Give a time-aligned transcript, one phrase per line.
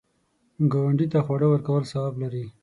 [0.71, 2.45] ګاونډي ته خواړه ورکول ثواب لري